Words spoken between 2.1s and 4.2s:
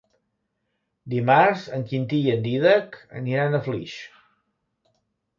i en Dídac aniran a Flix.